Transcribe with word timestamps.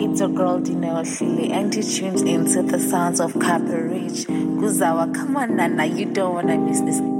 it's 0.00 0.20
your 0.20 0.28
girl 0.28 0.60
Dino 0.60 1.02
Shili, 1.02 1.50
and 1.50 1.74
you 1.74 1.82
tuned 1.82 2.28
into 2.28 2.62
the 2.62 2.78
sounds 2.78 3.20
of 3.20 3.32
Copper 3.38 3.88
Ridge. 3.88 4.26
Guzawa, 4.26 5.12
come 5.14 5.36
on, 5.36 5.56
Nana, 5.56 5.86
you 5.86 6.06
don't 6.06 6.34
wanna 6.34 6.56
miss 6.56 6.80
this. 6.82 7.17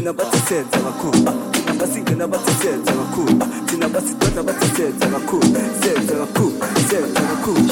thina 0.00 0.12
basisenza 0.12 0.78
kakhulu 0.78 1.32
basingena 1.78 2.26
basisenza 2.26 2.92
kakhulu 2.92 3.44
thina 3.66 3.88
basidonda 3.88 4.42
basisenza 4.42 5.06
kakhulu 5.06 5.42
senza 5.82 6.14
kakhulu 6.14 6.50
senza 6.90 7.20
kakhulu 7.20 7.68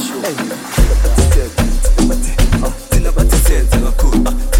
thina 2.91 3.13
basisenza 3.13 3.77
kakhulu 3.81 4.58